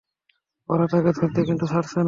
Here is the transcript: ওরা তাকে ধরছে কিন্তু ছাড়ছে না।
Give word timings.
ওরা 0.69 0.85
তাকে 0.87 1.11
ধরছে 1.17 1.41
কিন্তু 1.47 1.65
ছাড়ছে 1.67 1.93
না। 1.93 1.99